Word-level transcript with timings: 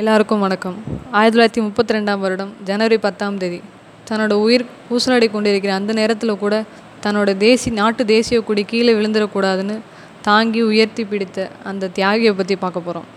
எல்லாருக்கும் 0.00 0.40
வணக்கம். 0.40 0.82
ஆயிரத்தி 1.10 1.36
தொள்ளாயிரத்தி 1.36 1.64
முப்பத்தி 1.64 1.94
ரெண்டாம் 1.94 2.18
வருடம் 2.18 2.50
ஜனவரி 2.64 2.98
பத்தாம் 2.98 3.36
தேதி. 3.36 3.62
தன்னோட 4.08 4.32
உயிர் 4.32 4.64
ஊசலாடி 4.90 5.30
கொண்டிருக்கிற 5.30 5.74
அந்த 5.74 5.92
நேரத்தில் 5.92 6.38
கூட 6.38 6.64
தன்னோட 7.02 7.30
தேசி 7.44 7.70
நாட்டு 7.70 8.04
தேசிய 8.04 8.40
கொடி 8.40 8.64
கீழே 8.64 8.92
விழுந்துடக்கூடாதுன்னு 8.94 9.80
தாங்கி 10.22 10.62
உயர்த்தி 10.62 11.04
பிடித்த 11.04 11.50
அந்த 11.64 11.90
தியாகியை 11.94 12.32
பற்றி 12.36 12.56
பார்க்க 12.56 12.80
போகிறோம் 12.80 13.08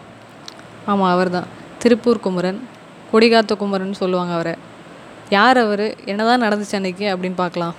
ஆமாம் 0.85 1.11
அவர் 1.11 1.29
தான் 1.29 1.47
திருப்பூர் 1.79 2.19
குமரன் 2.19 2.61
கொடிகாத்த 3.13 3.57
குமரன் 3.57 3.93
சொல்லுவாங்க 3.93 4.33
அவரை. 4.33 4.55
யார் 5.29 5.57
அவர்? 5.57 5.85
என்னதான் 6.05 6.41
நடந்துச்சு 6.41 6.77
அன்னைக்கு 6.79 7.05
அப்படின்னு 7.13 7.41
பார்க்கலாம். 7.45 7.75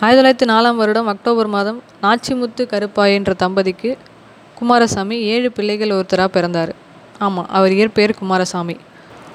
ஆயிரத்தி 0.00 0.46
தொள்ளாயிரத்தி 0.46 0.56
நாலாம் 0.56 0.76
வருடம் 0.76 1.06
அக்டோபர் 1.06 1.46
மாதம் 1.46 1.82
நாச்சிமுத்து 2.02 2.64
கருப்பாய் 2.74 3.16
என்ற 3.20 3.34
தம்பதிக்கு 3.34 3.96
குமாரசாமி 4.54 5.18
ஏழு 5.20 5.52
பிள்ளைகள் 5.52 5.90
ஒருத்தராக 5.90 6.26
பிறந்தார். 6.26 6.86
ஆமாம் 7.18 7.48
அவர் 7.48 7.72
இயற்பெயர் 7.72 8.18
குமாரசாமி. 8.18 8.76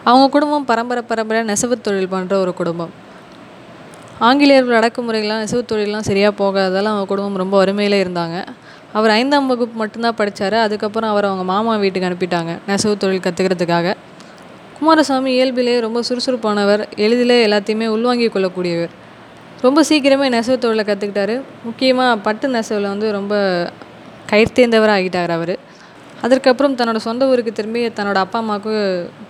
அவங்க 0.03 0.29
குடும்பம் 0.29 0.65
பரம்பரை 0.65 1.03
பரம்பரை 1.07 1.41
நெசவுத் 1.43 1.85
தொழில் 1.87 2.11
பண்ணுற 2.11 2.33
ஒரு 2.33 2.53
குடும்பம். 2.53 2.91
ஆங்கிலேயர்கள் 4.19 4.77
அடக்குமுறைகள்லாம் 4.79 5.41
நெசவு 5.43 5.63
தொழிலெலாம் 5.67 6.07
சரியாக 6.09 6.33
போகாததால் 6.41 6.85
அவங்க 6.85 7.05
குடும்பம் 7.05 7.35
ரொம்ப 7.35 7.57
வறுமையில் 7.57 7.97
இருந்தாங்க. 8.03 8.45
அவர் 8.93 9.09
ஐந்தாம் 9.09 9.47
வகுப்பு 9.47 9.77
மட்டும்தான் 9.77 10.15
படித்தார் 10.15 10.53
அதுக்கப்புறம் 10.53 11.09
அவர் 11.09 11.25
அவங்க 11.25 11.43
மாமா 11.43 11.75
வீட்டுக்கு 11.75 12.09
அனுப்பிட்டாங்க 12.09 12.57
நெசவு 12.67 12.97
தொழில் 12.97 13.25
கற்றுக்கிறதுக்காக 13.27 13.93
குமாரசாமி 14.79 15.31
இயல்பிலே 15.31 15.79
ரொம்ப 15.79 15.99
சுறுசுறுப்பானவர் 16.09 16.81
எளிதிலே 16.95 17.47
எல்லாத்தையுமே 17.47 17.87
உள்வாங்கிக் 17.87 18.35
கொள்ளக்கூடியவர். 18.35 18.93
ரொம்ப 19.61 19.83
சீக்கிரமே 19.89 20.29
நெசவு 20.29 20.57
தொழிலை 20.57 20.85
கற்றுக்கிட்டாரு 20.85 21.41
முக்கியமாக 21.63 22.15
பட்டு 22.17 22.47
நெசவில் 22.47 22.91
வந்து 22.93 23.11
ரொம்ப 23.11 23.35
கைத்தேர்ந்தவராக 24.31 24.97
ஆகிட்டார் 24.99 25.29
அவர். 25.29 25.53
அதற்கப்புறம் 26.25 26.75
தன்னோட 26.79 26.99
சொந்த 27.07 27.27
ஊருக்கு 27.31 27.51
திரும்பி 27.59 27.81
தன்னோட 27.97 28.17
அப்பா 28.25 28.39
அம்மாவுக்கு 28.41 28.73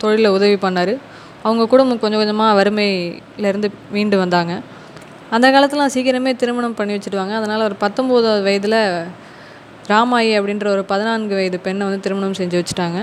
தொழிலில் 0.01 0.33
உதவி 0.37 0.57
பண்ணார். 0.65 0.93
அவங்க 1.45 1.63
குடும்பம் 1.71 2.01
கொஞ்சம் 2.03 2.21
கொஞ்சமாக 2.21 2.51
வறுமையிலேருந்து 2.59 3.69
மீண்டு 3.95 4.17
வந்தாங்க. 4.23 4.53
அந்த 5.35 5.47
காலத்தில் 5.55 5.91
சீக்கிரமே 5.95 6.31
திருமணம் 6.41 6.77
பண்ணி 6.79 6.93
வச்சுடுவாங்க. 6.95 7.33
அதனால் 7.39 7.65
ஒரு 7.69 7.75
பத்தொம்போதாவது 7.83 8.43
வயதில் 8.47 8.79
ராமாயி 9.91 10.31
அப்படின்ற 10.39 10.67
ஒரு 10.75 10.83
பதினான்கு 10.91 11.33
வயது 11.39 11.57
பெண்ணை 11.67 11.83
வந்து 11.87 12.03
திருமணம் 12.05 12.37
செஞ்சு 12.41 12.57
வச்சுட்டாங்க. 12.59 12.99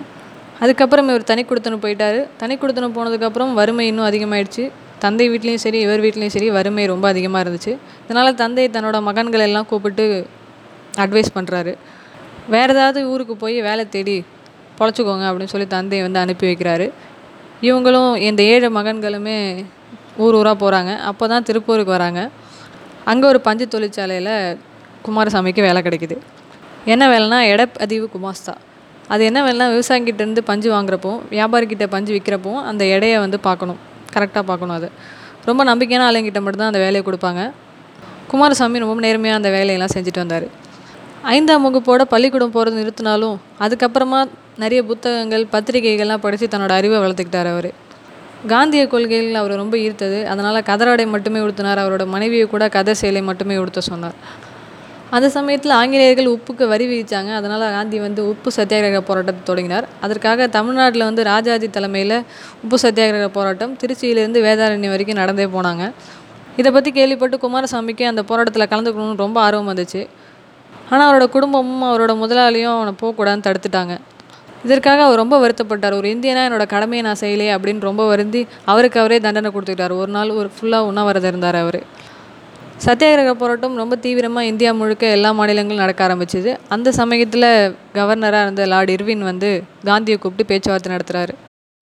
அதுக்கப்புறம் 0.62 1.08
இவர் 1.11 1.30
தனி 1.30 1.42
கொடுத்தனு 1.50 1.78
போயிட்டார். 1.84 2.20
தனி 2.41 2.55
கொடுத்தனு 2.62 2.88
போனதுக்கப்புறம் 2.96 3.52
வறுமை 3.58 3.84
இன்னும் 3.91 4.08
அதிகமாயிடுச்சு. 4.11 4.64
தந்தை 5.05 5.27
வீட்லேயும் 5.33 5.62
சரி 5.64 5.78
இவர் 5.86 6.02
வீட்லேயும் 6.05 6.34
சரி 6.34 6.48
வறுமை 6.56 6.84
ரொம்ப 6.86 7.06
அதிகமாக 7.08 7.42
இருந்துச்சு. 7.44 7.72
இதனால் 8.06 8.38
தந்தை 8.42 8.64
தன்னோட 8.74 8.98
மகன்கள் 9.08 9.46
எல்லாம் 9.48 9.68
கூப்பிட்டு 9.70 10.05
அட்வைஸ் 11.05 11.30
பண்ணுறாரு 11.38 11.72
வேறு 12.54 12.72
ஏதாவது 12.76 13.00
ஊருக்கு 13.12 13.34
போய் 13.42 13.56
வேலை 13.68 13.84
தேடி 13.94 14.16
பொழைச்சிக்கோங்க 14.78 15.24
அப்படின்னு 15.28 15.52
சொல்லி 15.54 15.66
தந்தையை 15.76 16.02
வந்து 16.06 16.20
அனுப்பி 16.22 16.46
வைக்கிறாரு. 16.50 16.86
இவங்களும் 17.68 18.12
இந்த 18.28 18.40
ஏழு 18.52 18.68
மகன்களுமே 18.76 19.38
ஊர் 20.24 20.36
ஊராக 20.38 20.56
போகிறாங்க 20.62 20.92
அப்போ 21.10 21.24
தான் 21.32 21.46
திருப்பூருக்கு 21.48 21.92
வராங்க. 21.96 22.20
அங்கே 23.10 23.26
ஒரு 23.32 23.40
பஞ்சு 23.46 23.66
தொழிற்சாலையில் 23.74 24.34
குமாரசாமிக்கு 25.06 25.62
வேலை 25.68 25.80
கிடைக்குது. 25.86 26.16
என்ன 26.92 27.04
வேலைனா 27.12 27.38
எடப்பதிவு 27.52 28.06
குமாஸ்தா. 28.14 28.54
அது 29.12 29.22
என்ன 29.28 29.38
வேலைனா 29.46 29.66
விவசாயிகிட்டேருந்து 29.74 30.42
பஞ்சு 30.50 30.68
வாங்குறப்போ 30.74 31.12
வியாபாரிக்கிட்ட 31.34 31.86
பஞ்சு 31.94 32.12
விற்கிறப்போ 32.16 32.52
அந்த 32.70 32.82
எடையை 32.94 33.18
வந்து 33.24 33.40
பார்க்கணும். 33.48 33.80
கரெக்டாக 34.14 34.44
பார்க்கணும் 34.50 34.76
அது. 34.78 34.88
ரொம்ப 35.48 35.62
நம்பிக்கையான 35.70 36.06
ஆளுங்கிட்ட 36.08 36.40
மட்டும்தான் 36.44 36.72
அந்த 36.72 36.82
வேலையை 36.84 37.02
கொடுப்பாங்க. 37.08 37.42
குமாரசாமி 38.32 38.82
ரொம்ப 38.84 39.02
நேர்மையாக 39.06 39.40
அந்த 39.40 39.50
வேலையெல்லாம் 39.56 39.94
செஞ்சுட்டு 39.96 40.22
வந்தார். 40.24 40.46
ஐந்தாம் 41.22 41.64
வகுப்போட 41.66 42.02
பள்ளிக்கூடம் 42.02 42.52
போகிறது 42.52 42.76
நிறுத்தினாலும் 42.80 43.36
அதுக்கப்புறமா 43.64 44.20
நிறைய 44.62 44.84
புத்தகங்கள் 44.84 45.44
பத்திரிகைகள்லாம் 45.52 46.22
படித்து 46.24 46.46
தன்னோட 46.46 46.68
அறிவை 46.68 46.98
வளர்த்துக்கிட்டார் 46.98 47.48
அவர். 47.52 47.70
காந்திய 48.52 48.86
கொள்கைகள் 48.86 49.34
அவர் 49.34 49.52
ரொம்ப 49.56 49.77
ஈர்த்தது. 49.77 50.24
அதனால் 50.24 50.58
கதராடை 50.68 51.06
மட்டுமே 51.06 51.40
உடுத்தினார். 51.40 51.80
அவரோட 51.82 52.06
மனைவியை 52.06 52.46
கூட 52.46 52.68
கதை 52.68 52.94
சேலை 52.94 53.22
மட்டுமே 53.22 53.56
உடுத்த 53.56 53.80
சொன்னார். 53.80 54.17
அந்த 55.11 55.28
சமயத்தில் 55.28 55.70
ஆங்கிலேயர்கள் 55.70 56.30
உப்புக்கு 56.36 56.67
வரி 56.72 56.86
விதித்தாங்க 56.90 57.30
அதனால் 57.40 57.64
காந்தி 57.77 57.98
வந்து 57.98 58.28
உப்பு 58.28 58.50
சத்தியாகிரக 58.56 59.00
போராட்டத்தை 59.00 59.42
தொடங்கினார். 59.45 59.89
அதற்காக 60.00 60.46
தமிழ்நாட்டில் 60.46 61.02
வந்து 61.02 61.22
ராஜாஜி 61.22 61.70
தலைமையில் 61.70 62.16
உப்பு 62.62 62.78
சத்தியாகிரக 62.83 63.27
போராட்டம் 63.27 63.77
திருச்சியிலேருந்து 63.83 64.42
வேதாரண்யம் 64.48 64.89
வரைக்கும் 64.89 65.20
நடந்தே 65.22 65.45
போனாங்க. 65.45 65.92
இதை 66.56 66.72
பற்றி 66.72 66.92
கேள்விப்பட்டு 66.92 67.36
குமாரசாமிக்கு 67.45 68.02
அந்த 68.02 68.22
போராட்டத்தில் 68.22 68.70
கலந்துக்கணும்னு 68.72 69.16
ரொம்ப 69.16 69.40
ஆர்வம் 69.40 69.77
வந்துச்சு. 69.77 70.06
ஆனால் 70.92 71.06
அவரோட 71.08 71.27
குடும்பமும் 71.34 71.84
அவரோட 71.90 72.12
முதலாளியும் 72.23 72.74
அவனை 72.77 72.92
போகக்கூடாதுன்னு 73.02 73.46
தடுத்துட்டாங்க. 73.48 73.95
இதற்காக 74.67 75.02
அவர் 75.06 75.20
ரொம்ப 75.23 75.36
வருத்தப்பட்டார். 75.42 75.98
ஒரு 75.98 76.08
இந்தியனா 76.14 76.42
என்னோட 76.48 76.64
கடமையை 76.74 77.02
நான் 77.06 77.20
செய்யலையே 77.20 77.52
அப்படின்னு 77.56 77.89
ரொம்ப 77.89 78.02
வருந்தி 78.12 78.40
அவருக்கு 78.73 79.01
அவரே 79.02 79.18
தண்டனை 79.27 79.51
கொடுத்துக்கிட்டார். 79.55 79.95
ஒரு 80.02 80.11
நாள் 80.17 80.36
ஒரு 80.40 80.51
ஃபுல்லாக 80.56 80.89
உண்ணாவிரதம் 80.90 81.33
இருந்தார் 81.33 81.58
அவர். 81.64 81.80
சத்தியாகிரக 82.86 83.33
போராட்டம் 83.40 83.80
ரொம்ப 83.83 83.95
தீவிரமாக 84.05 84.51
இந்தியா 84.51 84.70
முழுக்க 84.80 85.06
எல்லா 85.17 85.30
மாநிலங்களும் 85.40 85.83
நடக்க 85.84 86.01
ஆரம்பிச்சிது. 86.08 86.52
அந்த 86.77 86.92
சமயத்தில் 87.01 87.51
கவர்னராக 87.98 88.46
இருந்த 88.46 88.67
லார்ட் 88.72 88.95
இர்வின் 88.96 89.28
வந்து 89.30 89.51
காந்தியை 89.90 90.18
கூப்பிட்டு 90.18 90.51
பேச்சுவார்த்தை 90.52 90.92
நடத்துகிறாரு 90.96 91.34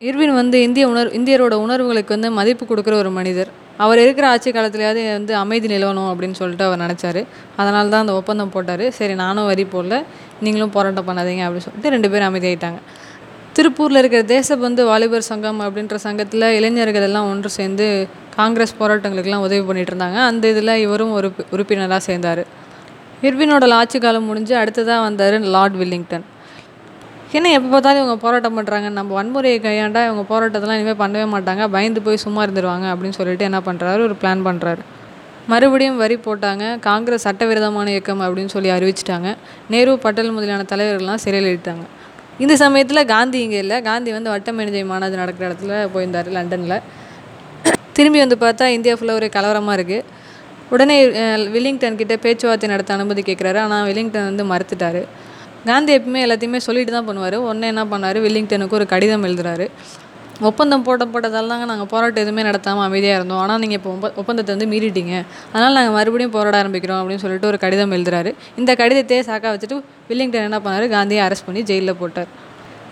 இர்வின் 0.07 0.35
வந்து 0.39 0.57
இந்திய 0.63 0.89
உணர் 0.89 1.09
இந்தியரோட 1.19 1.55
உணர்வுகளுக்கு 1.63 2.13
வந்து 2.15 2.29
மதிப்பு 2.37 2.65
கொடுக்குற 2.67 2.95
ஒரு 3.03 3.11
மனிதர். 3.17 3.49
அவர் 3.85 4.01
இருக்கிற 4.03 4.29
ஆட்சி 4.33 4.51
காலத்துலையாவது 4.57 5.01
வந்து 5.17 5.33
அமைதி 5.41 5.69
நிலவணும் 5.73 6.09
அப்படின்னு 6.11 6.37
சொல்லிட்டு 6.41 6.65
அவர் 6.67 6.81
நினச்சாரு. 6.85 7.23
அதனால 7.61 7.89
தான் 7.89 8.01
அந்த 8.01 8.15
ஒப்பந்தம் 8.21 8.53
போட்டார். 8.53 8.85
சரி 8.99 9.15
நானும் 9.15 9.47
வரி 9.47 9.65
போடல. 9.73 9.97
நீங்களும் 10.45 10.73
போராட்டம் 10.77 11.09
பண்ணாதீங்க 11.09 11.43
அப்படின்னு 11.47 11.67
சொல்லிட்டு 11.67 11.93
ரெண்டு 11.95 12.11
பேரும் 12.11 12.29
அமைதியாயிட்டாங்க. 12.31 12.79
திருப்பூரில் 13.59 14.01
இருக்கிற 14.03 14.23
தேசபந்து 14.35 14.85
வாலிபர் 14.85 15.29
சங்கம் 15.31 15.61
அப்படின்ற 15.67 15.95
சங்கத்தில் 16.07 16.49
இளைஞர்கள் 16.59 17.09
எல்லாம் 17.11 17.29
ஒன்று 17.33 17.51
சேர்ந்து 17.59 18.09
காங்கிரஸ் 18.39 18.79
போராட்டங்களுக்கெல்லாம் 18.81 19.47
உதவி 19.49 19.61
பண்ணிட்டு 19.61 19.95
இருந்தாங்க. 19.95 20.19
அந்த 20.31 20.49
இதில் 20.55 20.77
இவரும் 20.87 21.13
ஒரு 21.13 21.31
உறுப்பினராக 21.51 22.03
சேர்ந்தார். 22.11 22.45
இர்வினோட 23.29 23.75
ஆட்சி 23.83 23.99
காலம் 23.99 24.29
முடிஞ்சு 24.33 24.57
அடுத்ததாக 24.57 25.01
வந்தார் 25.09 25.39
லார்ட் 25.57 25.79
வில்லிங்டன். 25.83 26.27
ஏன்னா 27.37 27.49
எப்போ 27.57 27.69
பார்த்தாலும் 27.73 28.01
இவங்க 28.03 28.17
போராட்டம் 28.23 28.55
பண்ணுறாங்க 28.59 28.89
நம்ம 28.99 29.15
வன்முறையை 29.19 29.57
கையாண்டா 29.65 30.03
இவங்க 30.09 30.23
போராட்டத்தெல்லாம் 30.31 30.79
இனிமேல் 30.79 31.01
பண்ணவே 31.03 31.27
மாட்டாங்க. 31.33 31.63
பயந்து 31.75 32.01
போய் 32.07 32.23
சும்மா 32.25 32.41
இருந்துருவாங்க 32.47 32.87
அப்படின்னு 32.93 33.17
சொல்லிட்டு 33.19 33.45
என்ன 33.49 33.59
பண்ணுறாரு 33.67 34.01
ஒரு 34.07 34.15
பிளான் 34.23 34.45
பண்ணுறாரு 34.49 34.83
மறுபடியும் 35.53 36.01
வரி 36.03 36.17
போட்டாங்க. 36.29 36.65
காங்கிரஸ் 36.87 37.27
சட்டவிரோதமான 37.29 37.91
இயக்கம் 37.95 38.23
அப்படின்னு 38.27 38.53
சொல்லி 38.55 38.71
அறிவிச்சிட்டாங்க. 38.77 39.29
நேரு 39.75 39.93
பட்டேல் 40.05 40.35
முதலியான 40.37 40.67
தலைவர்கள்லாம் 40.73 41.23
சிறையில் 41.25 41.51
இட்டாங்க 41.57 41.85
இந்த 42.45 42.55
சமயத்தில் 42.65 43.03
காந்தி 43.13 43.39
இங்கே 43.45 43.61
இல்லை. 43.65 43.77
காந்தி 43.91 44.11
வந்து 44.17 44.31
வட்டமேனிஜை 44.35 44.83
மாநாடு 44.91 45.17
நடக்கிற 45.23 45.45
இடத்துல 45.49 45.79
போயிருந்தார் 45.95 46.29
லண்டனில். 46.39 46.77
திரும்பி 47.97 48.19
வந்து 48.25 48.37
பார்த்தா 48.45 48.67
இந்தியா 48.75 48.95
ஃபுல்லாக 48.99 49.21
ஒரு 49.21 49.29
கலவரமாக 49.37 49.77
இருக்குது 49.79 50.05
உடனே 50.75 50.97
வில்லிங்டன் 51.55 51.99
கிட்டே 52.01 52.17
பேச்சுவார்த்தை 52.27 52.69
நடத்த 52.75 52.99
அனுமதி 52.99 53.23
கேட்குறாரு 53.29 53.59
ஆனால் 53.65 53.87
வில்லிங்டன் 53.89 54.29
வந்து 54.31 54.45
மறுத்துட்டார். 54.53 55.01
காந்தி 55.67 55.93
எப்பவுமே 55.99 56.21
எல்லாத்தையுமே 56.27 56.61
சொல்லிட்டு 56.67 56.93
தான் 56.97 57.09
பண்ணுவார். 57.09 57.37
ஒன்று 57.51 57.71
என்ன 57.73 57.85
பண்ணார்? 57.93 58.19
வில்லிங்டனுக்கு 58.25 58.79
ஒரு 58.81 58.87
கடிதம் 58.93 59.25
எழுதுறாரு. 59.29 59.67
ஒப்பந்தம் 60.49 60.85
போட்டப்பட்டதால் 60.87 61.51
தாங்க 61.53 61.65
நாங்கள் 61.71 61.89
போராட்டம் 61.93 62.23
எதுவுமே 62.25 62.43
நடத்தாமல் 62.49 62.87
அமைதியாக 62.89 63.19
இருந்தோம். 63.19 63.41
ஆனால் 63.45 63.61
நீங்கள் 63.63 63.79
இப்போ 63.81 63.91
ஒப்ப 63.95 64.11
ஒப்பந்தத்தை 64.21 64.53
வந்து 64.55 64.69
மீறிட்டீங்க. 64.73 65.15
அதனால் 65.53 65.77
நாங்கள் 65.79 65.97
மறுபடியும் 65.99 66.35
போராட 66.37 66.57
ஆரம்பிக்கிறோம் 66.63 67.01
அப்படின்னு 67.01 67.23
சொல்லிட்டு 67.25 67.49
ஒரு 67.51 67.59
கடிதம் 67.65 67.95
எழுதுறாரு. 67.97 68.33
இந்த 68.61 68.75
கடிதத்தையே 68.83 69.23
சாக்கா 69.31 69.51
வச்சுட்டு 69.55 69.79
வில்லிங்டன் 70.11 70.47
என்ன 70.51 70.61
பண்ணார்? 70.67 70.87
காந்தியை 70.97 71.23
அரெஸ்ட் 71.27 71.49
பண்ணி 71.49 71.63
ஜெயிலில் 71.71 71.99
போட்டார். 72.03 72.31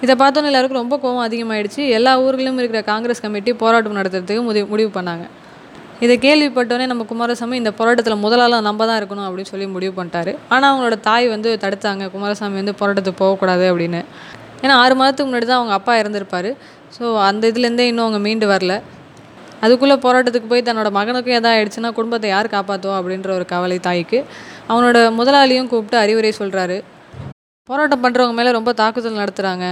இதை 0.05 0.15
பார்த்தோன்னே 0.23 0.51
எல்லாருக்கும் 0.53 0.83
ரொம்ப 0.83 0.97
கோவம் 1.03 1.27
அதிகமாகிடுச்சு 1.29 1.83
எல்லா 1.99 2.15
ஊர்களிலும் 2.25 2.59
இருக்கிற 2.63 2.83
காங்கிரஸ் 2.93 3.23
கமிட்டி 3.25 3.53
போராட்டம் 3.63 3.99
நடத்துறதுக்கு 4.01 4.43
முடிவு 4.49 4.67
முடிவு 4.73 4.91
பண்ணாங்க. 4.99 5.27
இதை 6.05 6.15
கேள்விப்பட்டோன்னே 6.25 6.87
நம்ம 6.93 7.05
குமாரசாமி 7.11 7.55
இந்த 7.61 7.71
போராட்டத்தில் 7.79 8.23
முதலாளாக 8.25 8.65
நம்ம 8.67 8.87
தான் 8.89 8.99
இருக்கணும் 9.01 9.27
அப்படின்னு 9.29 9.51
சொல்லி 9.53 9.67
முடிவு 9.77 9.93
பண்ணிட்டாரு. 9.99 10.33
ஆனால் 10.55 10.69
அவங்களோட 10.71 10.97
தாய் 11.07 11.27
வந்து 11.35 11.51
தடுத்தாங்க. 11.63 12.05
குமாரசாமி 12.15 12.57
வந்து 12.63 12.75
போராட்டத்துக்கு 12.81 13.21
போகக்கூடாது 13.23 13.65
அப்படின்னு. 13.71 14.01
ஏன்னா 14.63 14.75
ஆறு 14.83 14.95
மாதத்துக்கு 15.01 15.29
முன்னாடி 15.31 15.47
தான் 15.51 15.61
அவங்க 15.61 15.75
அப்பா 15.79 15.95
இறந்துருப்பார். 16.03 16.51
ஸோ 16.97 17.05
அந்த 17.29 17.43
இதுலேருந்தே 17.53 17.87
இன்னும் 17.91 18.07
அவங்க 18.07 18.21
மீண்டு 18.27 18.47
வரல. 18.53 18.75
அதுக்குள்ளே 19.65 19.97
போராட்டத்துக்கு 20.05 20.49
போய் 20.53 20.67
தன்னோட 20.69 20.89
மகனுக்கும் 20.99 21.37
எதாவது 21.39 21.55
ஆயிடுச்சுன்னா 21.55 21.91
குடும்பத்தை 21.99 22.29
யார் 22.35 22.55
காப்பாற்றுவோம் 22.57 22.99
அப்படின்ற 23.01 23.31
ஒரு 23.39 23.47
கவலை 23.55 23.79
தாய்க்கு. 23.89 24.19
அவனோட 24.71 24.99
முதலாளியும் 25.21 25.71
கூப்பிட்டு 25.73 25.99
அறிவுரை 26.05 26.33
சொல்கிறாரு 26.41 26.79
போராட்டம் 27.69 28.03
பண்ணுறவங்க 28.05 28.37
மேலே 28.41 28.51
ரொம்ப 28.59 28.73
தாக்குதல் 28.83 29.21
நடத்துகிறாங்க 29.23 29.67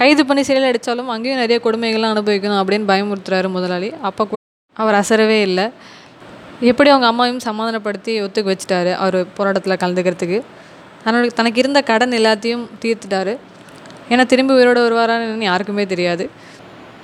கைது 0.00 0.22
பண்ணி 0.28 0.42
சிறையில் 0.48 0.70
அடித்தாலும் 0.70 1.12
அங்கேயும் 1.14 1.42
நிறைய 1.42 1.58
கொடுமைகள்லாம் 1.64 2.14
அனுபவிக்கணும் 2.14 2.60
அப்படின்னு 2.62 2.90
பயமுறுத்துறாரு 2.90 3.48
முதலாளி. 3.58 3.88
அப்போ 4.08 4.36
அவர் 4.78 4.98
அசரவே 5.00 5.38
இல்லை. 5.48 5.66
எப்படி 6.60 6.90
அவங்க 6.90 7.06
அம்மாவையும் 7.10 7.44
சமாதானப்படுத்தி 7.48 8.22
ஒத்துக்க 8.22 8.48
வச்சுட்டாரு 8.48 8.92
அவர் 9.04 9.18
போராட்டத்தில் 9.32 9.80
கலந்துக்கிறதுக்கு? 9.82 10.38
தன்னோட 11.04 11.26
தனக்கு 11.38 11.60
இருந்த 11.62 11.80
கடன் 11.90 12.10
எல்லாத்தையும் 12.10 12.64
தீர்த்துட்டாரு. 12.82 13.34
ஏன்னா 14.10 14.24
திரும்பி 14.26 14.54
உயிரோடு 14.54 14.80
வருவாரான்னு 14.84 15.46
யாருக்குமே 15.50 15.86
தெரியாது. 15.86 16.30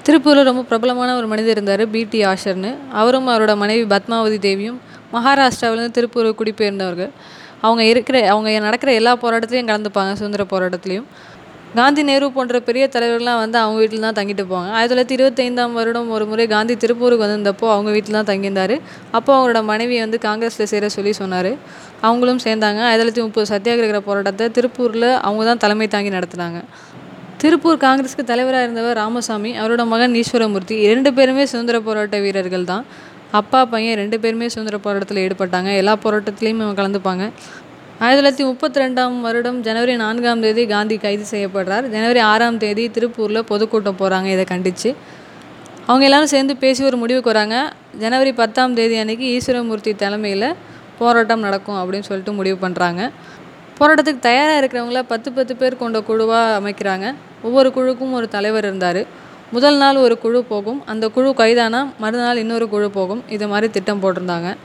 திருப்பூரில் 0.07 0.49
ரொம்ப 0.51 0.63
பிரபலமான 0.63 1.17
ஒரு 1.17 1.27
மனிதர் 1.27 1.51
இருந்தார் 1.51 1.85
பிடி 1.91 2.21
ஆஷர்னு. 2.25 2.73
அவரும் 2.93 3.29
அவரோட 3.29 3.57
மனைவி 3.57 3.97
பத்மாவதி 3.97 4.39
தேவியும் 4.39 4.81
மகாராஷ்டிராவிலேருந்து 5.13 5.97
திருப்பூர் 5.99 6.35
குடிபெயர்ந்தவர்கள். 6.35 7.11
அவங்க 7.61 7.85
இருக்கிற 7.85 8.17
அவங்க 8.31 8.59
நடக்கிற 8.59 8.93
எல்லா 8.93 9.13
போராட்டத்துலையும் 9.17 9.71
கலந்துப்பாங்க 9.71 10.13
சுதந்திர 10.13 10.47
போராட்டத்துலேயும். 10.51 11.09
காந்தி 11.79 12.03
நேரு 12.09 12.27
போன்ற 12.35 12.57
பெரிய 12.67 12.85
தலைவர்கள்லாம் 12.95 13.39
வந்து 13.43 13.59
அவங்க 13.63 13.79
வீட்டில் 13.83 14.05
தான் 14.07 14.17
தங்கிட்டு 14.19 14.45
போவாங்க. 14.51 14.69
ஆயிரத்தி 14.77 14.93
தொள்ளாயிரத்தி 14.93 15.17
இருபத்தைந்தாம் 15.17 15.73
வருடம் 15.79 16.11
ஒரு 16.17 16.25
முறை 16.31 16.45
காந்தி 16.53 16.75
திருப்பூருக்கு 16.83 17.25
வந்திருந்தப்போ 17.25 17.67
அவங்க 17.75 17.91
வீட்டில் 17.97 18.17
தான் 18.19 18.29
தங்கியிருந்தார். 18.31 18.75
அப்போ 19.19 19.31
அவரோட 19.39 19.61
மனைவி 19.71 19.97
வந்து 20.05 20.19
காங்கிரஸில் 20.27 20.71
சேர 20.73 20.89
சொல்லி 20.97 21.13
சொன்னார். 21.21 21.51
அவங்களும் 22.09 22.41
சேர்ந்தாங்க. 22.47 22.81
ஆயிரத்தி 22.89 23.03
தொள்ளாயிரத்தி 23.03 23.25
முப்பது 23.29 23.49
சத்தியாகிரக 23.55 24.03
போராட்டத்தை 24.09 24.47
திருப்பூரில் 24.59 25.09
அவங்க 25.29 25.45
தான் 25.51 25.63
தலைமை 25.65 25.89
தாங்கி 25.95 26.13
நடத்தினாங்க. 26.19 26.61
திருப்பூர் 27.43 27.83
காங்கிரஸுக்கு 27.87 28.27
தலைவராக 28.33 28.67
இருந்தவர் 28.67 28.97
ராமசாமி 29.03 29.51
அவரோட 29.63 29.83
மகன் 29.95 30.15
ஈஸ்வரமூர்த்தி. 30.23 30.77
இரண்டு 30.87 31.11
பேருமே 31.19 31.47
சுதந்திர 31.55 31.79
போராட்ட 31.89 32.19
வீரர்கள் 32.27 32.71
தான். 32.73 32.87
அப்பா 33.41 33.61
பையன் 33.73 33.99
ரெண்டு 34.01 34.17
பேருமே 34.23 34.47
சுதந்திர 34.55 34.77
போராட்டத்தில் 34.85 35.21
ஈடுபட்டாங்க. 35.27 35.71
எல்லா 35.81 35.95
போராட்டத்துலேயும் 36.05 36.61
கலந்துப்பாங்க. 36.81 37.25
ஆயிரத்தி 37.99 38.43
தொள்ளாயிரத்தி 38.43 38.47
முப்பத்தி 38.47 38.81
ரெண்டாம் 38.81 39.21
வருடம் 39.21 39.61
ஜனவரி 39.61 39.97
நான்காம் 39.97 40.41
தேதி 40.41 40.67
காந்தி 40.67 40.97
கைது 40.97 41.25
செய்யப்படுறார். 41.31 41.85
ஜனவரி 41.89 42.19
ஆறாம் 42.19 42.59
தேதி 42.59 42.89
திருப்பூரில் 42.89 43.43
பொதுக்கூட்டம் 43.43 43.97
போகிறாங்க 43.99 44.25
இதை 44.25 44.45
கண்டித்து 44.45 44.95
அவங்க 45.87 46.05
எல்லாரும் 46.05 46.27
சேர்ந்து 46.27 46.57
பேசி 46.57 46.85
ஒரு 46.85 46.97
முடிவுக்கு 46.97 47.33
வராங்க. 47.33 47.73
ஜனவரி 47.99 48.33
பத்தாம் 48.33 48.75
தேதி 48.75 48.97
அன்னைக்கு 48.99 49.27
ஈஸ்வரமூர்த்தி 49.37 49.97
தலைமையில் 49.97 50.55
போராட்டம் 50.99 51.41
நடக்கும் 51.41 51.75
அப்படின்னு 51.75 52.09
சொல்லிட்டு 52.09 52.33
முடிவு 52.33 52.69
பண்ணுறாங்க 52.69 53.11
போராட்டத்துக்கு 53.79 54.19
தயாராக 54.19 54.59
இருக்கிறவங்கள 54.61 55.03
பத்து 55.07 55.33
பத்து 55.33 55.57
பேர் 55.57 55.77
கொண்ட 55.77 56.01
குழுவாக 56.01 56.61
அமைக்கிறாங்க. 56.61 57.15
ஒவ்வொரு 57.43 57.73
குழுக்கும் 57.73 58.13
ஒரு 58.13 58.29
தலைவர் 58.29 58.65
இருந்தார். 58.65 59.03
முதல் 59.51 59.77
நாள் 59.77 59.97
ஒரு 59.97 60.19
குழு 60.19 60.45
போகும். 60.45 60.83
அந்த 60.87 61.09
குழு 61.09 61.35
கைதானா? 61.35 61.87
மறுநாள் 61.99 62.37
இன்னொரு 62.37 62.69
குழு 62.69 62.91
போகும். 62.91 63.25
இது 63.29 63.49
மாதிரி 63.49 63.73
திட்டம் 63.73 64.03
போட்டிருந்தாங்க. 64.03 64.57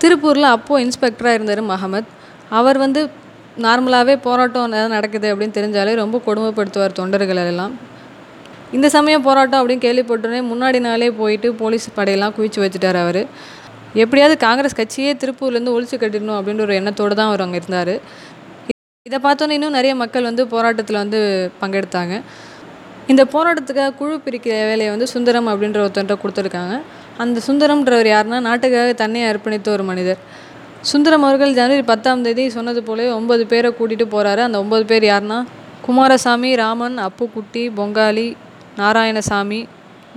திருப்பூரில் 0.00 0.50
அப்போது 0.56 0.84
இன்ஸ்பெக்டராக 0.84 1.32
இருந்தார் 1.32 1.62
மஹமத். 1.62 2.10
அவர் 2.58 2.78
வந்து 2.84 3.00
நார்மலாகவே 3.64 4.14
போராட்டம் 4.26 4.68
ஏதாவது 4.70 4.94
நடக்குது 4.96 5.28
அப்படின்னு 5.32 5.56
தெரிஞ்சாலே 5.58 5.92
ரொம்ப 6.02 6.16
கொடுமைப்படுத்துவார் 6.26 6.98
தொண்டர்கள் 7.00 7.40
எல்லாம். 7.52 7.74
இந்த 8.76 8.86
சமயம் 8.96 9.24
போராட்டம் 9.26 9.60
அப்படின்னு 9.60 9.84
கேள்விப்பட்டோன்னே 9.86 10.40
முன்னாடி 10.52 10.78
நாளே 10.86 11.08
போயிட்டு 11.20 11.48
போலீஸ் 11.60 11.86
படையெல்லாம் 11.98 12.34
குவிச்சு 12.36 12.60
வச்சுட்டார் 12.62 12.98
அவர். 13.02 13.20
எப்படியாவது 14.02 14.36
காங்கிரஸ் 14.44 14.78
கட்சியே 14.78 15.10
திருப்பூர்லேருந்து 15.22 15.74
ஒழிச்சு 15.76 15.96
கட்டிடணும் 16.02 16.38
அப்படின்ற 16.38 16.62
ஒரு 16.66 16.74
எண்ணத்தோடு 16.80 17.14
தான் 17.20 17.30
அவர் 17.30 17.44
அங்கே 17.44 17.58
இருந்தார். 17.60 17.94
இதை 19.08 19.18
பார்த்தோன்னே 19.26 19.56
இன்னும் 19.58 19.76
நிறைய 19.78 19.94
மக்கள் 20.02 20.28
வந்து 20.30 20.44
போராட்டத்தில் 20.54 21.00
வந்து 21.02 21.18
பங்கெடுத்தாங்க. 21.60 22.14
இந்த 23.12 23.22
போராட்டத்துக்காக 23.34 23.92
குழு 24.00 24.14
பிரிக்கிற 24.26 24.54
வேலையை 24.70 24.90
வந்து 24.94 25.06
சுந்தரம் 25.14 25.48
அப்படின்ற 25.52 25.78
ஒருத்தன்ட்ட 25.86 26.16
கொடுத்துருக்காங்க. 26.22 26.74
அந்த 27.22 27.40
சுந்தரம்ன்றவர் 27.48 28.10
யாருன்னா 28.14 28.38
நாட்டுக்காக 28.48 28.92
தன்னையை 29.02 29.26
அர்ப்பணித்த 29.32 29.68
ஒரு 29.76 29.84
மனிதர். 29.90 30.20
சுந்தரம் 30.90 31.24
அவர்கள் 31.26 31.54
ஜனவரி 31.58 31.84
பத்தாம் 31.90 32.22
தேதி 32.24 32.42
சொன்னது 32.54 32.80
போலவே 32.86 33.10
ஒன்பது 33.18 33.42
பேரை 33.52 33.68
கூட்டிகிட்டு 33.76 34.06
போகிறாரு 34.14 34.40
அந்த 34.46 34.56
ஒன்பது 34.62 34.84
பேர் 34.90 35.04
யாருன்னா 35.10 35.38
குமாரசாமி 35.86 36.50
ராமன் 36.60 36.96
அப்புக்குட்டி 37.06 37.62
பொங்காலி 37.78 38.26
நாராயணசாமி 38.80 39.60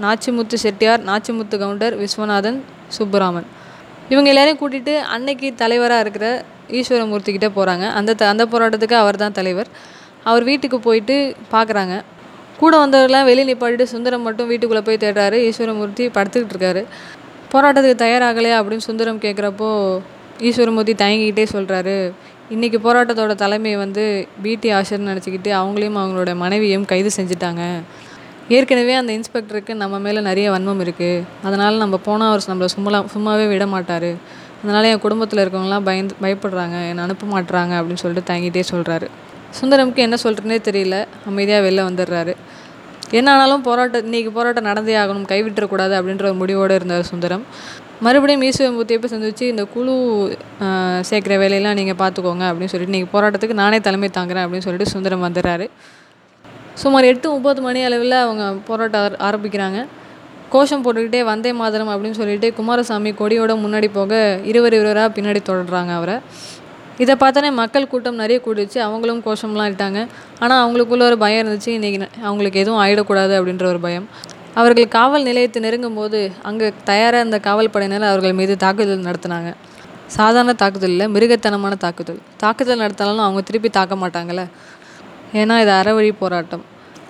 நாச்சிமுத்து 0.04 0.58
செட்டியார் 0.64 1.04
நாச்சிமுத்து 1.10 1.56
கவுண்டர் 1.62 1.96
விஸ்வநாதன் 2.02 2.58
சுப்புராமன். 2.98 3.48
இவங்க 4.12 4.30
எல்லாரையும் 4.34 4.60
கூட்டிகிட்டு 4.62 4.96
அன்னைக்கு 5.16 5.48
தலைவராக 5.62 6.04
இருக்கிற 6.06 6.28
ஈஸ்வரமூர்த்திக்கிட்ட 6.80 7.50
போகிறாங்க 7.58 7.86
அந்த 8.00 8.16
த 8.20 8.28
அந்த 8.34 8.44
போராட்டத்துக்கு 8.52 8.98
அவர் 9.04 9.22
தான் 9.24 9.38
தலைவர். 9.40 9.70
அவர் 10.30 10.46
வீட்டுக்கு 10.50 10.80
போயிட்டு 10.88 11.16
பார்க்குறாங்க 11.56 11.96
கூட 12.62 12.74
வந்தவர்கள்லாம் 12.84 13.28
வெளியே 13.30 13.48
நிப்பாட்டிட்டு 13.50 13.94
சுந்தரம் 13.96 14.26
மட்டும் 14.28 14.52
வீட்டுக்குள்ளே 14.52 14.84
போய் 14.90 15.02
தேடுறாரு. 15.06 15.40
ஈஸ்வரமூர்த்தி 15.50 16.06
படுத்துக்கிட்டு 16.18 16.56
இருக்காரு. 16.56 16.84
போராட்டத்துக்கு 17.54 18.04
தயாராகலையா 18.06 18.56
அப்படின்னு 18.62 18.88
சுந்தரம் 18.90 19.24
கேட்குறப்போ 19.26 19.72
ஈஸ்வரமூர்த்தி 20.40 20.94
தயங்கிக்கிட்டே 21.04 21.46
சொல்கிறாரு 21.52 22.14
இன்றைக்கி 22.52 22.78
போராட்டத்தோட 22.84 23.36
தலைமை 23.36 23.76
வந்து 23.76 24.28
பிடி 24.42 24.70
ஆஷர்னு 24.72 25.10
நினச்சிக்கிட்டு 25.12 25.50
அவங்களையும் 25.60 25.98
அவங்களோட 26.02 26.36
மனைவியும் 26.36 26.86
கைது 26.86 27.10
செஞ்சுட்டாங்க. 27.16 27.64
ஏற்கனவே 28.50 28.94
அந்த 28.94 29.12
இன்ஸ்பெக்டருக்கு 29.18 29.74
நம்ம 29.74 30.00
மேலே 30.00 30.20
நிறைய 30.20 30.52
வன்மம் 30.52 30.84
இருக்குது 30.86 31.24
அதனால் 31.44 31.78
நம்ம 31.78 31.98
போனால் 31.98 32.30
அவர் 32.30 32.46
நம்மளை 32.52 32.66
சும்மா 32.66 33.04
சும்மாவே 33.16 33.48
விட 33.48 33.68
மாட்டார். 33.68 34.10
அதனால் 34.64 34.84
என் 34.84 35.00
குடும்பத்தில் 35.00 35.42
இருக்கவங்களாம் 35.46 35.88
பயந்து 35.90 36.16
பயப்படுறாங்க. 36.22 36.76
என்னை 36.90 37.04
அனுப்ப 37.04 37.28
மாட்டுறாங்க 37.34 37.74
அப்படின்னு 37.80 38.04
சொல்லிட்டு 38.04 38.34
தயங்கிட்டே 38.34 38.64
சொல்கிறாரு 38.74 39.10
சுந்தரமுக்கு 39.62 39.96
என்ன 39.96 40.18
சொல்கிறேனே 40.24 40.60
தெரியல. 40.70 41.06
அமைதியாக 41.26 41.70
வெளில 41.70 41.82
வந்துடுறாரு. 41.90 42.36
என்ன 43.12 43.34
ஆனாலும் 43.34 43.62
போராட்டம் 43.62 44.14
இன்றைக்கி 44.14 44.30
போராட்டம் 44.30 44.64
நடந்தே 44.64 44.96
ஆகணும் 44.96 45.28
கைவிட்டுறக்கூடாது 45.28 46.02
அப்படின்ற 46.02 46.24
ஒரு 46.24 46.34
முடிவோடு 46.34 46.76
இருந்தார் 46.76 47.04
சுந்தரம். 47.04 47.46
மறுபடியும் 48.00 48.42
ஈஸ்வரமூர்த்தியை 48.42 48.98
போய் 48.98 49.22
சந்திச்சு 49.22 49.42
இந்த 49.42 49.66
குழு 49.66 49.92
சேர்க்குற 51.10 51.38
வேலையெல்லாம் 51.38 51.74
நீங்கள் 51.74 52.08
பார்த்துக்கோங்க 52.08 52.46
அப்படின்னு 52.50 52.66
சொல்லிட்டு 52.66 52.88
நீங்கள் 52.88 53.22
போராட்டத்துக்கு 53.22 53.54
நானே 53.54 53.80
தலைமை 53.80 54.10
தாங்குறேன் 54.10 54.46
அப்படின்னு 54.46 54.58
சொல்லிட்டு 54.58 54.92
சுந்தரம் 54.92 55.24
வந்துடுறாரு. 55.24 55.70
சுமார் 56.74 57.04
எட்டு 57.04 57.30
முப்பது 57.30 57.62
மணி 57.62 57.84
அளவில் 57.84 58.12
அவங்க 58.12 58.54
போராட்டம் 58.66 59.02
ஆர- 59.02 59.30
ஆரம்பிக்கிறாங்க. 59.30 59.86
கோஷம் 60.50 60.86
போட்டுக்கிட்டே 60.86 61.24
வந்தே 61.24 61.54
மாதரம் 61.54 61.90
அப்படின்னு 61.90 62.12
சொல்லிட்டு 62.12 62.54
குமாரசாமி 62.54 63.12
கொடியோட 63.12 63.56
முன்னாடி 63.56 63.90
போக 63.94 64.40
இருவர் 64.44 64.74
இருவராக 64.74 65.22
பின்னாடி 65.22 65.38
தொடர்றாங்க 65.50 65.94
அவரை. 65.94 66.16
இதை 67.04 67.14
பார்த்தோன்னே 67.22 67.52
மக்கள் 67.60 67.90
கூட்டம் 67.92 68.20
நிறைய 68.22 68.38
கூடிச்சு 68.46 68.78
அவங்களும் 68.86 69.22
கோஷம்லாம் 69.26 69.70
இட்டாங்க. 69.72 70.00
ஆனால் 70.40 70.62
அவங்களுக்குள்ள 70.64 71.04
ஒரு 71.10 71.18
பயம் 71.24 71.42
இருந்துச்சு 71.44 71.72
இன்றைக்கி 71.78 72.00
அவங்களுக்கு 72.28 72.62
எதுவும் 72.64 72.82
ஆயிடக்கூடாது 72.84 73.34
அப்படின்ற 73.40 73.66
ஒரு 73.74 73.80
பயம். 73.80 74.08
அவர்கள் 74.60 74.88
காவல் 74.88 75.24
நிலையத்தை 75.24 75.60
நெருங்கும் 75.66 75.98
போது 76.00 76.20
அங்கே 76.50 76.68
தயாராக 76.84 77.22
இருந்த 77.22 77.40
காவல் 77.40 77.70
படையினர் 77.74 78.08
அவர்கள் 78.12 78.34
மீது 78.40 78.58
தாக்குதல் 78.58 79.06
நடத்தினாங்க. 79.10 79.50
சாதாரண 80.16 80.54
தாக்குதல் 80.54 80.90
இல்லை 80.90 81.08
மிருகத்தனமான 81.08 81.76
தாக்குதல். 81.76 82.20
தாக்குதல் 82.38 82.82
நடத்தினாலும் 82.84 83.26
அவங்க 83.28 83.42
திருப்பி 83.42 83.70
தாக்க 83.70 83.96
மாட்டாங்கல்ல. 83.96 84.44
ஏன்னா 85.34 85.56
இது 85.64 85.72
அறவழி 85.72 86.12
போராட்டம். 86.24 86.66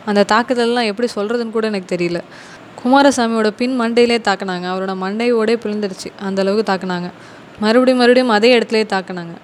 அந்த 0.10 0.26
தாக்குதல்லாம் 0.34 0.90
எப்படி 0.92 1.08
சொல்கிறதுன்னு 1.16 1.56
கூட 1.58 1.68
எனக்கு 1.68 1.90
தெரியல. 1.96 2.20
குமாரசாமியோட 2.84 3.50
பின் 3.62 3.76
மண்டையிலே 3.82 4.18
தாக்குனாங்க. 4.30 4.66
அவரோட 4.74 4.94
மண்டையோடே 5.04 5.58
பிளந்துருச்சு 5.64 6.12
அந்தளவுக்கு 6.28 6.66
தாக்குனாங்க. 6.72 7.10
மறுபடியும் 7.60 8.02
மறுபடியும் 8.02 8.30
அதே 8.30 8.50
இடத்துலையே 8.58 8.88
தாக்குனாங்க. 8.96 9.36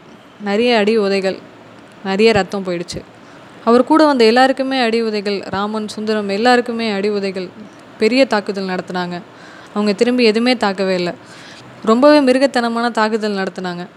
நிறைய 0.43 0.77
அடி 0.77 0.97
உதைகள் 0.97 1.37
நிறைய 2.03 2.31
ரத்தம் 2.31 2.63
போயிடுச்சு. 2.65 3.01
அவர் 3.65 3.83
கூட 3.83 4.05
வந்த 4.05 4.23
எல்லாருக்குமே 4.23 4.79
அடி 4.79 5.01
உதைகள் 5.01 5.39
ராமன் 5.39 5.87
சுந்தரம் 5.87 6.29
எல்லாருக்குமே 6.29 6.91
அடி 6.91 7.09
உதைகள் 7.09 7.49
பெரிய 7.97 8.25
தாக்குதல் 8.25 8.67
நடத்துனாங்க. 8.67 9.21
அவங்க 9.73 9.93
திரும்பி 9.93 10.23
எதுவுமே 10.23 10.53
தாக்கவே 10.53 10.89
இல்லை. 10.89 11.13
ரொம்பவே 11.83 12.31
மிருகத்தனமான 12.31 12.91
தாக்குதல் 12.91 13.35
நடத்துனாங்க. 13.35 13.87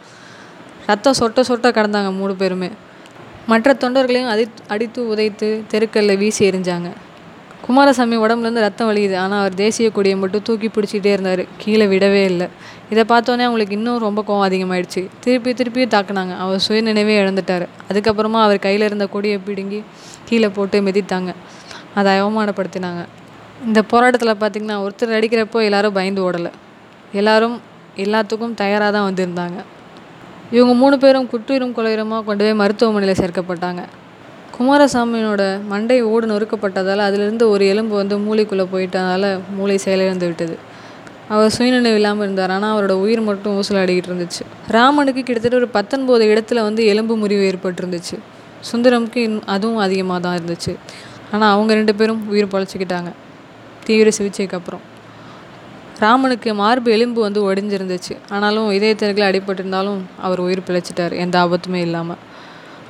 ரத்தம் 0.87 1.15
சொட்ட 1.21 1.41
சொட்ட 1.49 1.71
கடந்தாங்க 1.71 2.13
மூணு 2.13 2.35
பேருமே. 2.35 2.71
மற்ற 3.47 3.75
தொண்டர்களையும் 3.75 4.29
அடி 4.29 4.49
அடித்து 4.69 5.15
உதைத்து 5.15 5.63
தெருக்கல்ல 5.71 6.17
வீசி 6.17 6.51
எறிஞ்சாங்க. 6.51 6.91
குமாரசாமி 7.67 8.17
உடம்புலேருந்து 8.17 8.65
ரத்தம் 8.65 8.89
வலியுது 8.91 9.17
ஆனால் 9.23 9.41
அவர் 9.41 9.55
தேசிய 9.55 9.91
கொடியை 9.91 10.17
மட்டும் 10.19 10.43
தூக்கி 10.43 10.69
பிடிச்சிட்டே 10.75 11.11
இருந்தார். 11.15 11.43
கீழே 11.63 11.87
விடவே 11.93 12.23
இல்லை. 12.25 12.47
இதை 12.91 13.05
பார்த்தோன்னே 13.13 13.45
அவங்களுக்கு 13.47 13.75
இன்னும் 13.79 13.99
ரொம்ப 13.99 14.21
கோவம் 14.29 14.47
அதிகமாயிடுச்சு. 14.49 15.03
திருப்பி 15.25 15.53
திருப்பியும் 15.53 15.93
தாக்குனாங்க. 15.95 16.35
அவர் 16.45 16.63
சுயநினைவே 16.69 17.15
இழந்துட்டார். 17.23 17.67
அதுக்கப்புறமா 17.89 18.43
அவர் 18.47 18.59
கையில் 18.59 18.87
இருந்த 18.89 19.07
கொடியை 19.07 19.39
பிடுங்கி 19.39 19.81
கீழே 20.29 20.49
போட்டு 20.49 20.81
மிதித்தாங்க. 20.81 21.33
அதை 21.95 22.13
அவமானப்படுத்தினாங்க. 22.21 23.03
இந்த 23.65 23.83
போராட்டத்தில் 23.83 24.41
பார்த்திங்கன்னா 24.43 24.79
ஒருத்தர் 24.85 25.17
அடிக்கிறப்போ 25.19 25.63
எல்லாரும் 25.63 25.93
பயந்து 25.93 26.31
ஓடலை. 26.31 26.53
எல்லாரும் 27.13 27.61
எல்லாத்துக்கும் 28.05 28.55
தயாராக 28.55 28.91
தான் 28.97 29.07
வந்திருந்தாங்க. 29.11 29.59
இவங்க 30.57 30.75
மூணு 30.75 30.99
பேரும் 30.99 31.29
குற்றுயிரும் 31.33 31.77
கொலையுரமாக 31.77 32.25
கொண்டு 32.25 32.45
போய் 32.45 32.61
மருத்துவமனையில் 32.63 33.21
சேர்க்கப்பட்டாங்க. 33.21 33.83
குமாரசாமியோட 34.57 35.43
மண்டை 35.71 35.97
ஓடு 36.11 36.27
நொறுக்கப்பட்டதால் 36.31 37.03
அதிலிருந்து 37.07 37.45
ஒரு 37.55 37.65
எலும்பு 37.73 37.95
வந்து 38.01 38.17
மூளைக்குள்ளே 38.27 38.65
போயிட்டதால 38.75 39.25
மூளை 39.57 39.77
செயலிழந்து 39.85 40.27
விட்டது. 40.29 40.55
அவர் 41.33 41.53
சுயநினைவு 41.57 41.99
இல்லாமல் 42.01 42.25
இருந்தார். 42.27 42.53
ஆனால் 42.55 42.73
அவரோட 42.75 42.95
உயிர் 43.05 43.23
மட்டும் 43.29 43.55
ஊசலாடிக்கிட்டு 43.61 44.11
இருந்துச்சு. 44.13 44.43
ராமனுக்கு 44.77 45.23
கிட்டத்தட்ட 45.23 45.61
ஒரு 45.63 45.69
பத்தொன்பது 45.77 46.25
இடத்துல 46.33 46.63
வந்து 46.69 46.83
எலும்பு 46.93 47.15
முறிவு 47.23 47.45
ஏற்பட்டிருந்துச்சு. 47.51 48.17
சுந்தரமுக்கு 48.71 49.23
அதுவும் 49.55 49.81
அதிகமாக 49.87 50.21
தான் 50.27 50.37
இருந்துச்சு. 50.39 50.73
ஆனால் 51.35 51.53
அவங்க 51.55 51.73
ரெண்டு 51.81 51.95
பேரும் 52.01 52.23
உயிர் 52.33 52.53
பழச்சிக்கிட்டாங்க. 52.55 53.11
தீவிர 53.87 54.11
சிகிச்சைக்கு 54.19 54.57
அப்புறம். 54.61 54.85
ராமனுக்கு 56.05 56.51
மார்பு 56.63 56.89
எலும்பு 56.97 57.21
வந்து 57.27 57.41
ஒடிஞ்சிருந்துச்சு. 57.49 58.15
ஆனாலும் 58.35 58.69
இதயத்திற்கு 58.79 59.23
அடிபட்டிருந்தாலும் 59.31 60.01
அவர் 60.27 60.41
உயிர் 60.47 60.69
பிழைச்சிட்டார். 60.69 61.15
எந்த 61.25 61.37
ஆபத்துமே 61.45 61.83
இல்லாமல் 61.89 62.23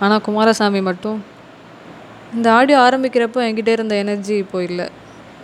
ஆனால் 0.04 0.22
குமாரசாமி 0.26 0.80
மட்டும் 0.88 1.18
இந்த 2.36 2.48
ஆடியோ 2.58 2.78
ஆரம்பிக்கிறப்போ 2.86 3.40
என்கிட்ட 3.46 3.70
இருந்த 3.76 3.94
எனர்ஜி 4.02 4.34
இப்போ 4.44 4.58
இல்லை. 4.68 4.86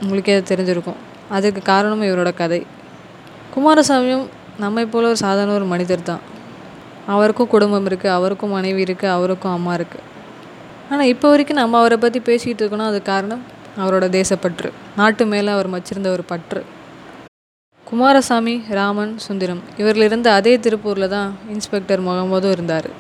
உங்களுக்கே 0.03 0.35
அது 0.37 0.51
தெரிஞ்சிருக்கும். 0.53 1.01
அதுக்கு 1.37 1.61
காரணமும் 1.73 2.09
இவரோட 2.11 2.31
கதை. 2.41 2.61
குமாரசாமியும் 3.55 4.25
நம்மை 4.65 4.85
போல 4.93 5.09
ஒரு 5.13 5.19
சாதாரண 5.27 5.53
ஒரு 5.61 5.67
மனிதர் 5.73 6.09
தான். 6.11 6.23
அவருக்கும் 7.13 7.51
குடும்பம் 7.55 7.87
இருக்குது 7.91 8.15
அவருக்கும் 8.17 8.53
மனைவி 8.57 8.81
இருக்குது 8.87 9.13
அவருக்கும் 9.17 9.55
அம்மா 9.57 9.73
இருக்குது 9.79 10.09
ஆனால் 10.91 11.11
இப்போ 11.13 11.27
வரைக்கும் 11.33 11.61
நம்ம 11.61 11.79
அவரை 11.83 11.97
பற்றி 12.05 12.21
பேசிக்கிட்டு 12.29 12.63
இருக்கணும் 12.63 12.91
அது 12.91 12.99
காரணம் 13.11 13.43
அவரோட 13.83 14.07
தேசப்பற்று. 14.19 14.69
நாட்டு 14.99 15.25
மேலே 15.33 15.51
அவர் 15.57 15.69
வச்சிருந்த 15.75 16.09
ஒரு 16.17 16.25
பற்று. 16.33 16.63
குமாரசாமி 17.87 18.55
ராமன் 18.79 19.15
சுந்தரம் 19.27 19.63
இவர்கள் 19.81 20.07
இருந்த 20.09 20.29
அதே 20.39 20.53
திருப்பூரில் 20.67 21.13
தான் 21.15 21.31
இன்ஸ்பெக்டர் 21.55 22.05
முகமதும் 22.09 22.55
இருந்தார். 22.57 22.91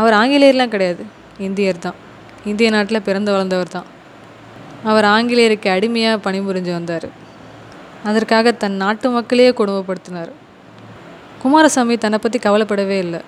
அவர் 0.00 0.16
ஆங்கிலேயர்லாம் 0.20 0.74
கிடையாது 0.74 1.04
இந்தியர் 1.48 1.84
தான். 1.86 1.98
இந்திய 2.44 2.70
நாட்டில் 2.70 3.02
பிறந்து 3.02 3.32
வளர்ந்தவர் 3.32 3.68
தான். 3.68 3.84
அவர் 4.84 5.04
ஆங்கிலேயருக்கு 5.04 5.70
அடிமையாக 5.70 6.30
பணிபுரிஞ்சு 6.30 6.72
வந்தார். 6.72 7.08
அதற்காக 8.04 8.52
தன் 8.52 8.72
நாட்டு 8.72 9.10
மக்களையே 9.10 9.50
கொடுமைப்படுத்தினார். 9.50 10.32
குமாரசாமி 11.42 11.96
தன்னை 11.96 12.18
பற்றி 12.18 12.38
கவலைப்படவே 12.38 12.98
இல்லை. 12.98 13.20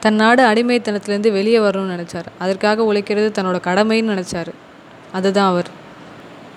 தன் 0.00 0.14
நாடு 0.14 0.42
அடிமைத்தனத்துலேருந்து 0.42 1.32
வெளியே 1.32 1.58
வரணும்னு 1.58 1.94
நினச்சார். 1.94 2.28
அதற்காக 2.38 2.84
உழைக்கிறது 2.84 3.42
தன்னோட 3.42 3.58
கடமைன்னு 3.68 4.14
நினச்சார். 4.14 4.50
அதுதான் 5.12 5.50
அவர். 5.50 5.80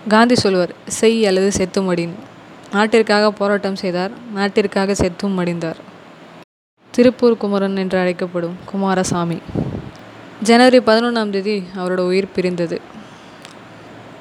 காந்தி 0.07 0.35
சொல்வார் 0.35 0.73
செய் 0.87 1.25
அல்லது 1.25 1.51
செத்து 1.51 1.93
மடின்னு 1.93 2.23
நாட்டிற்காக 2.73 3.31
போராட்டம் 3.31 3.75
செய்தார் 3.75 4.11
நாட்டிற்காக 4.35 4.93
செத்தும் 4.93 5.39
மடிந்தார். 5.39 5.79
திருப்பூர் 6.91 7.37
குமரன் 7.37 7.77
என்று 7.77 7.97
அழைக்கப்படும் 7.99 8.55
குமாரசாமி. 8.65 9.41
ஜனவரி 10.41 10.77
பதினொன்றாம் 10.77 11.29
தேதி 11.29 11.63
அவரோட 11.75 11.97
உயிர் 11.97 12.31
பிரிந்தது. 12.35 12.81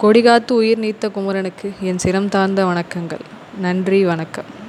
கொடிகாத்து 0.03 0.51
உயிர் 0.53 0.79
நீத்த 0.79 1.11
குமரனுக்கு 1.11 1.73
என் 1.81 1.99
சிரம் 2.05 2.29
தாழ்ந்த 2.29 2.65
வணக்கங்கள். 2.65 3.21
நன்றி 3.59 4.05
வணக்கம். 4.05 4.64